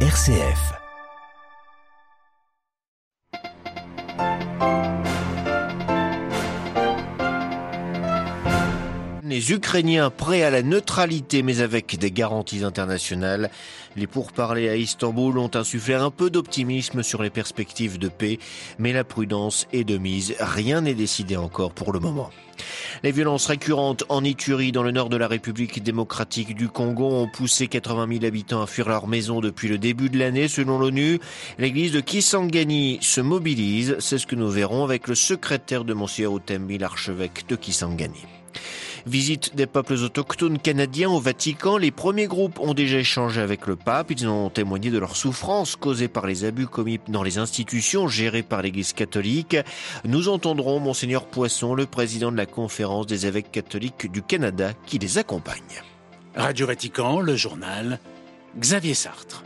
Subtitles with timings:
[0.00, 0.85] RCF.
[9.36, 13.50] Les Ukrainiens prêts à la neutralité mais avec des garanties internationales.
[13.94, 18.38] Les pourparlers à Istanbul ont insufflé un peu d'optimisme sur les perspectives de paix,
[18.78, 20.34] mais la prudence est de mise.
[20.40, 22.30] Rien n'est décidé encore pour le moment.
[23.02, 27.28] Les violences récurrentes en Ituri, dans le nord de la République démocratique du Congo, ont
[27.28, 31.20] poussé 80 000 habitants à fuir leur maison depuis le début de l'année, selon l'ONU.
[31.58, 33.96] L'église de Kisangani se mobilise.
[33.98, 38.24] C'est ce que nous verrons avec le secrétaire de Monsieur Otembi, l'archevêque de Kisangani.
[39.06, 41.76] Visite des peuples autochtones canadiens au Vatican.
[41.76, 44.10] Les premiers groupes ont déjà échangé avec le pape.
[44.10, 48.42] Ils ont témoigné de leurs souffrances causées par les abus commis dans les institutions gérées
[48.42, 49.56] par l'Église catholique.
[50.04, 54.98] Nous entendrons Monseigneur Poisson, le président de la conférence des évêques catholiques du Canada, qui
[54.98, 55.82] les accompagne.
[56.34, 58.00] Radio Vatican, le journal,
[58.58, 59.44] Xavier Sartre.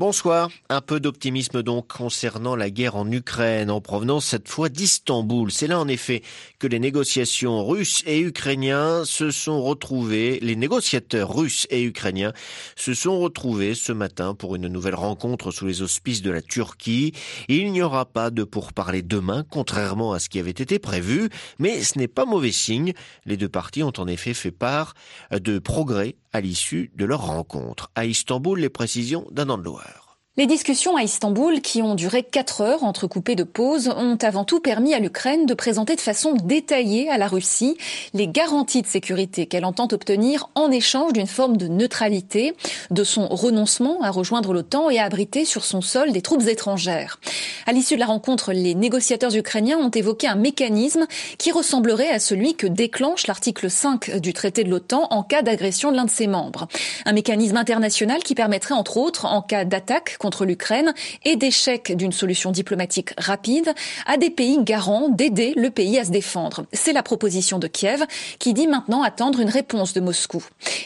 [0.00, 0.50] Bonsoir.
[0.70, 5.52] Un peu d'optimisme donc concernant la guerre en Ukraine, en provenance cette fois d'Istanbul.
[5.52, 6.22] C'est là en effet
[6.58, 12.32] que les négociations russes et ukrainiens se sont retrouvés, les négociateurs russes et ukrainiens
[12.74, 17.12] se sont retrouvés ce matin pour une nouvelle rencontre sous les auspices de la Turquie.
[17.46, 21.28] Il n'y aura pas de pourparlers demain, contrairement à ce qui avait été prévu,
[21.60, 22.94] mais ce n'est pas mauvais signe.
[23.26, 24.94] Les deux parties ont en effet fait part
[25.30, 27.90] de progrès à l'issue de leur rencontre.
[27.94, 30.03] À Istanbul, les précisions d'un Loire.
[30.36, 34.58] Les discussions à Istanbul, qui ont duré quatre heures entrecoupées de pauses, ont avant tout
[34.58, 37.78] permis à l'Ukraine de présenter de façon détaillée à la Russie
[38.14, 42.56] les garanties de sécurité qu'elle entend obtenir en échange d'une forme de neutralité,
[42.90, 47.20] de son renoncement à rejoindre l'OTAN et à abriter sur son sol des troupes étrangères.
[47.66, 51.06] À l'issue de la rencontre, les négociateurs ukrainiens ont évoqué un mécanisme
[51.38, 55.92] qui ressemblerait à celui que déclenche l'article 5 du traité de l'OTAN en cas d'agression
[55.92, 56.66] de l'un de ses membres.
[57.06, 60.94] Un mécanisme international qui permettrait entre autres, en cas d'attaque contre l'Ukraine
[61.26, 63.74] et d'échec d'une solution diplomatique rapide
[64.06, 66.64] à des pays garants d'aider le pays à se défendre.
[66.72, 68.02] C'est la proposition de Kiev
[68.38, 70.42] qui dit maintenant attendre une réponse de Moscou.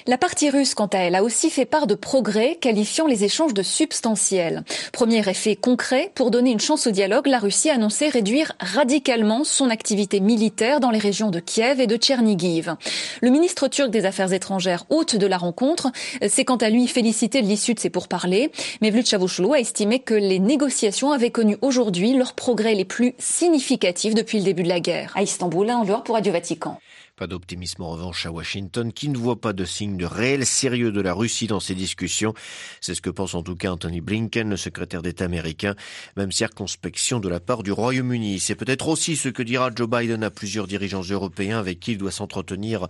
[0.08, 3.54] La partie russe, quant à elle, a aussi fait part de progrès, qualifiant les échanges
[3.54, 4.64] de substantiels.
[4.92, 9.44] Premier effet concret, pour donner une chance au dialogue, la Russie a annoncé réduire radicalement
[9.44, 12.74] son activité militaire dans les régions de Kiev et de Tchernigiv.
[13.20, 15.92] Le ministre turc des Affaires étrangères, hôte de la rencontre,
[16.26, 18.50] s'est quant à lui félicité de l'issue de ces pourparlers,
[18.80, 18.90] mais
[19.28, 24.44] A estimé que les négociations avaient connu aujourd'hui leurs progrès les plus significatifs depuis le
[24.44, 25.12] début de la guerre.
[25.16, 26.78] À Istanbul, en dehors pour Radio Vatican.
[27.18, 30.92] Pas d'optimisme en revanche à Washington, qui ne voit pas de signe de réel sérieux
[30.92, 32.32] de la Russie dans ces discussions.
[32.80, 35.74] C'est ce que pense en tout cas Anthony Blinken, le secrétaire d'État américain.
[36.16, 38.38] Même circonspection de la part du Royaume-Uni.
[38.38, 41.98] C'est peut-être aussi ce que dira Joe Biden à plusieurs dirigeants européens avec qui il
[41.98, 42.86] doit s'entretenir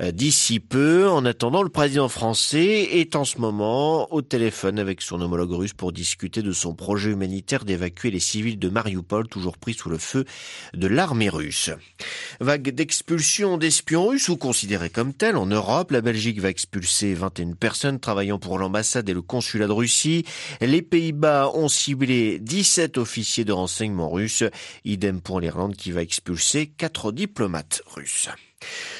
[0.00, 1.10] euh, d'ici peu.
[1.10, 5.74] En attendant, le président français est en ce moment au téléphone avec son homologue russe
[5.74, 9.98] pour discuter de son projet humanitaire d'évacuer les civils de Mariupol, toujours pris sous le
[9.98, 10.24] feu
[10.72, 11.68] de l'armée russe.
[12.40, 15.36] Vague d'expulsion espions russes ou considérés comme tels.
[15.36, 19.72] En Europe, la Belgique va expulser 21 personnes travaillant pour l'ambassade et le consulat de
[19.72, 20.24] Russie.
[20.60, 24.44] Les Pays-Bas ont ciblé 17 officiers de renseignement russes.
[24.84, 28.28] Idem pour l'Irlande qui va expulser 4 diplomates russes.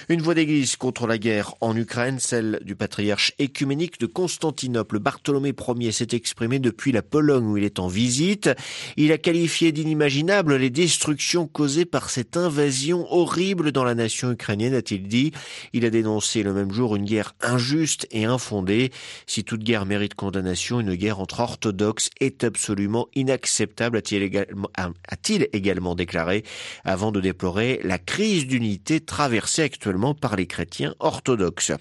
[0.08, 4.98] Une voix d'église contre la guerre en Ukraine, celle du patriarche écuménique de Constantinople.
[4.98, 8.50] Bartholomé Ier s'est exprimé depuis la Pologne où il est en visite.
[8.96, 14.74] Il a qualifié d'inimaginables les destructions causées par cette invasion horrible dans la nation ukrainienne,
[14.74, 15.32] a-t-il dit.
[15.72, 18.92] Il a dénoncé le même jour une guerre injuste et infondée.
[19.26, 26.44] Si toute guerre mérite condamnation, une guerre entre orthodoxes est absolument inacceptable, a-t-il également déclaré,
[26.84, 31.72] avant de déplorer la crise d'unité traversée actuellement par les chrétiens orthodoxes.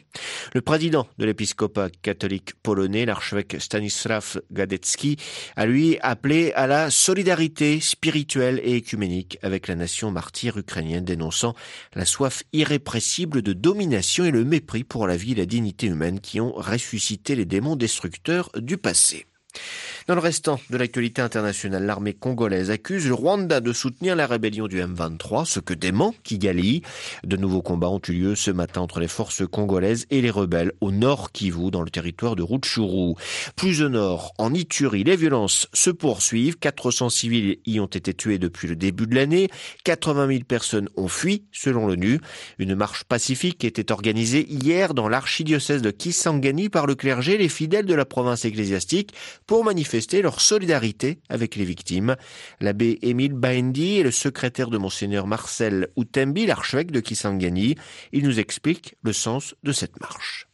[0.54, 5.18] Le président de l'épiscopat catholique polonais, l'archevêque Stanisław Gadecki,
[5.56, 11.56] a lui appelé à la solidarité spirituelle et écuménique avec la nation martyre ukrainienne, dénonçant
[11.94, 16.20] la soif irrépressible de domination et le mépris pour la vie et la dignité humaine
[16.20, 19.26] qui ont ressuscité les démons destructeurs du passé.
[20.08, 24.68] Dans le restant de l'actualité internationale, l'armée congolaise accuse le Rwanda de soutenir la rébellion
[24.68, 26.84] du M23, ce que dément Kigali.
[27.24, 30.74] De nouveaux combats ont eu lieu ce matin entre les forces congolaises et les rebelles
[30.80, 33.16] au nord Kivu, dans le territoire de Rutshuru.
[33.56, 36.60] Plus au nord, en Ituri, les violences se poursuivent.
[36.60, 39.50] 400 civils y ont été tués depuis le début de l'année.
[39.86, 42.20] 80 000 personnes ont fui, selon l'ONU.
[42.60, 47.50] Une marche pacifique était organisée hier dans l'archidiocèse de Kisangani par le clergé et les
[47.50, 49.12] fidèles de la province ecclésiastique
[49.48, 52.16] pour manifester leur solidarité avec les victimes.
[52.60, 57.76] L'abbé Émile Baendi est le secrétaire de monseigneur Marcel Outembi, l'archevêque de Kisangani.
[58.12, 60.48] Il nous explique le sens de cette marche.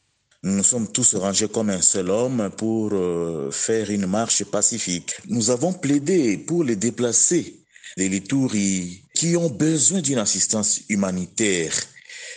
[0.44, 5.16] nous nous sommes tous rangés comme un seul homme pour euh, faire une marche pacifique.
[5.28, 7.62] Nous avons plaidé pour les déplacés
[7.98, 11.74] des Litouris qui ont besoin d'une assistance humanitaire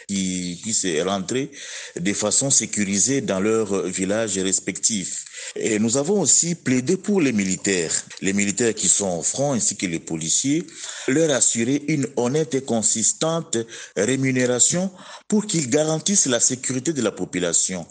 [0.08, 1.50] qui puissent rentrer
[1.98, 5.24] de façon sécurisée dans leurs villages respectifs.
[5.56, 7.92] Et nous avons aussi plaidé pour les militaires,
[8.22, 10.66] les militaires qui sont au front ainsi que les policiers,
[11.08, 13.58] leur assurer une honnête et consistante
[13.96, 14.90] rémunération
[15.28, 17.86] pour qu'ils garantissent la sécurité de la population.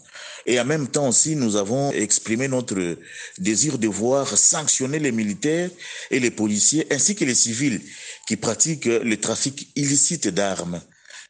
[0.45, 2.97] Et en même temps aussi, nous avons exprimé notre
[3.37, 5.69] désir de voir sanctionner les militaires
[6.11, 7.81] et les policiers ainsi que les civils
[8.27, 10.81] qui pratiquent le trafic illicite d'armes.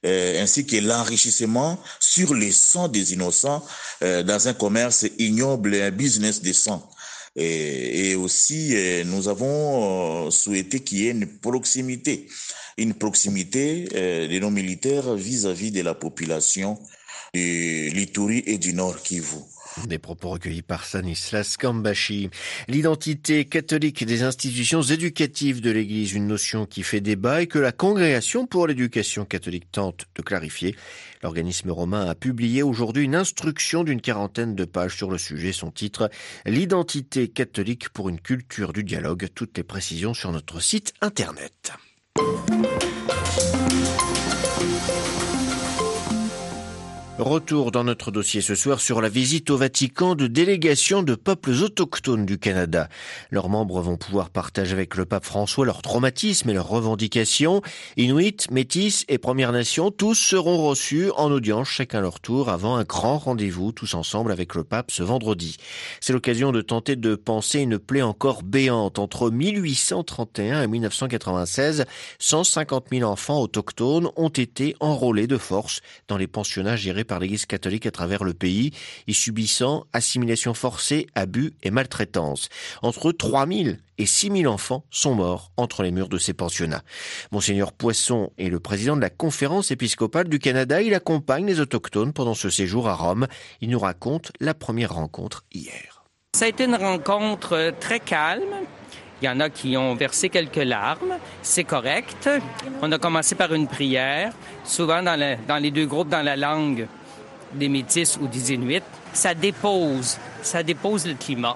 [0.06, 3.66] Euh, ainsi que l'enrichissement sur les sang des innocents
[4.04, 6.90] euh, dans un commerce ignoble et un business des sang.
[7.38, 12.28] Et, et aussi, euh, nous avons souhaité qu'il y ait une proximité,
[12.78, 16.78] une proximité de nos militaires vis-à-vis -vis de la population
[17.34, 19.38] du Lituri et du Nord Kivu.
[19.88, 22.30] Des propos recueillis par Stanislas Kambashi.
[22.68, 27.72] L'identité catholique des institutions éducatives de l'Église, une notion qui fait débat et que la
[27.72, 30.76] Congrégation pour l'éducation catholique tente de clarifier.
[31.24, 35.54] L'organisme romain a publié aujourd'hui une instruction d'une quarantaine de pages sur le sujet.
[35.54, 36.12] Son titre,
[36.46, 39.28] L'identité catholique pour une culture du dialogue.
[39.34, 41.74] Toutes les précisions sur notre site internet.
[47.20, 51.52] Retour dans notre dossier ce soir sur la visite au Vatican de délégations de peuples
[51.52, 52.90] autochtones du Canada.
[53.30, 57.62] Leurs membres vont pouvoir partager avec le pape François leurs traumatismes et leurs revendications.
[57.98, 62.84] Inuits, Métis et Premières Nations, tous seront reçus en audience chacun leur tour avant un
[62.84, 65.58] grand rendez-vous tous ensemble avec le pape ce vendredi.
[66.02, 71.86] C'est l'occasion de tenter de penser une plaie encore béante entre 1831 et 1996.
[72.18, 77.46] 150 000 enfants autochtones ont été enrôlés de force dans les pensionnats gérés par l'Église
[77.46, 78.72] catholique à travers le pays,
[79.08, 82.50] y subissant assimilation forcée, abus et maltraitance.
[82.82, 86.84] Entre 3000 et 6000 enfants sont morts entre les murs de ces pensionnats.
[87.32, 90.82] Monseigneur Poisson est le président de la conférence épiscopale du Canada.
[90.82, 93.28] Il accompagne les autochtones pendant ce séjour à Rome.
[93.62, 96.04] Il nous raconte la première rencontre hier.
[96.36, 98.66] Ça a été une rencontre très calme.
[99.24, 101.18] Il y en a qui ont versé quelques larmes.
[101.42, 102.30] C'est correct.
[102.82, 104.34] On a commencé par une prière,
[104.66, 106.88] souvent dans, les deux groupes, dans la langue
[107.54, 108.82] des Métis ou des Inuits.
[109.14, 111.56] Ça dépose, ça dépose le climat.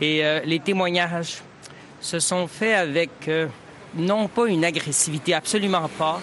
[0.00, 1.42] Et euh, les témoignages
[2.00, 3.46] se sont faits avec euh,
[3.94, 6.18] non pas une agressivité, absolument pas,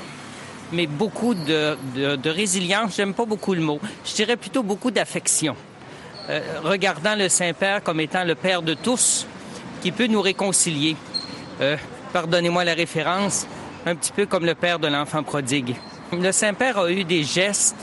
[0.71, 2.95] mais beaucoup de, de, de résilience.
[2.95, 3.79] J'aime pas beaucoup le mot.
[4.03, 5.55] Je dirais plutôt beaucoup d'affection.
[6.31, 9.27] Euh, regardant le Saint-Père comme étant le Père de tous,
[9.81, 10.95] qui peut nous réconcilier.
[11.61, 11.77] Euh,
[12.11, 13.45] Pardonnez-moi la référence,
[13.85, 15.75] un petit peu comme le père de l'enfant prodigue.
[16.11, 17.75] Le Saint-Père a eu des gestes,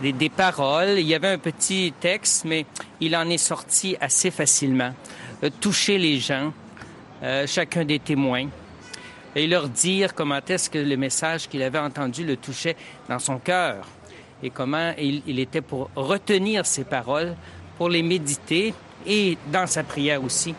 [0.00, 0.98] des, des, paroles.
[0.98, 2.64] Il y avait un petit texte, mais
[3.00, 4.94] il en est sorti assez facilement.
[5.44, 6.52] Euh, toucher les gens,
[7.22, 8.46] euh, chacun des témoins,
[9.36, 12.76] et leur dire comment est-ce que le message qu'il avait entendu le touchait
[13.08, 13.86] dans son cœur
[14.42, 17.34] et comment il, il était pour retenir ces paroles,
[17.76, 18.72] pour les méditer
[19.06, 20.54] et dans sa prière aussi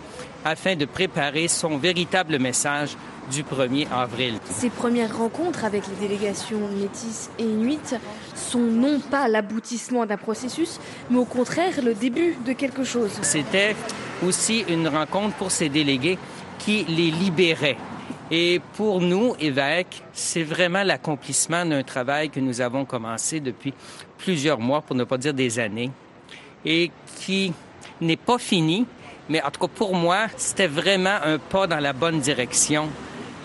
[0.46, 2.96] afin de préparer son véritable message
[3.32, 4.40] du 1er avril.
[4.50, 7.96] Ces premières rencontres avec les délégations métisses et inuites
[8.36, 13.12] sont non pas l'aboutissement d'un processus, mais au contraire le début de quelque chose.
[13.22, 13.76] C'était
[14.26, 16.18] aussi une rencontre pour ces délégués
[16.58, 17.78] qui les libérait.
[18.32, 23.74] Et pour nous, évêques, c'est vraiment l'accomplissement d'un travail que nous avons commencé depuis
[24.18, 25.90] plusieurs mois, pour ne pas dire des années,
[26.64, 27.52] et qui
[28.02, 28.86] n'est pas fini,
[29.30, 32.90] mais en tout cas, pour moi, c'était vraiment un pas dans la bonne direction,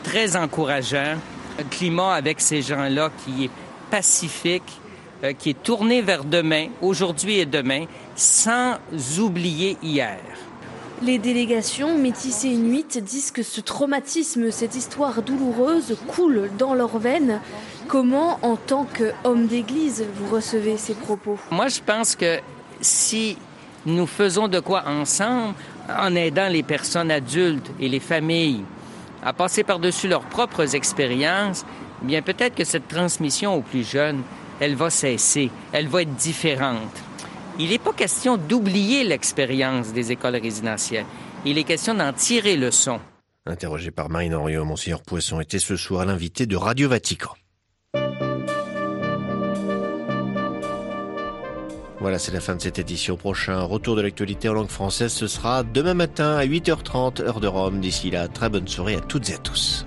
[0.03, 1.17] très encourageant.
[1.61, 3.51] Un climat avec ces gens-là qui est
[3.91, 4.81] pacifique,
[5.23, 7.85] euh, qui est tourné vers demain, aujourd'hui et demain,
[8.17, 8.77] sans
[9.19, 10.19] oublier hier.
[11.03, 17.41] Les délégations métissées inuites disent que ce traumatisme, cette histoire douloureuse coule dans leurs veines.
[17.89, 21.39] Comment, en tant qu'homme d'église, vous recevez ces propos?
[21.51, 22.39] Moi, je pense que
[22.81, 23.37] si
[23.87, 25.55] nous faisons de quoi ensemble,
[25.89, 28.65] en aidant les personnes adultes et les familles
[29.23, 31.65] à passer par-dessus leurs propres expériences,
[32.03, 34.23] eh bien peut-être que cette transmission aux plus jeunes,
[34.61, 37.03] elle va cesser, elle va être différente.
[37.59, 41.07] Il n'est pas question d'oublier l'expérience des écoles résidentielles.
[41.45, 43.01] Il est question d'en tirer le son.
[43.47, 47.35] Interrogé par Marine Henriot, Monseigneur Poisson était ce soir l'invité de Radio Vatican.
[52.05, 53.17] Voilà, c'est la fin de cette édition.
[53.17, 57.47] Prochain retour de l'actualité en langue française, ce sera demain matin à 8h30, heure de
[57.47, 57.81] Rome.
[57.81, 59.87] D'ici là, très bonne soirée à toutes et à tous.